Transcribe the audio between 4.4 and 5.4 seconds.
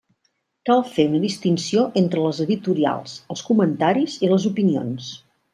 opinions.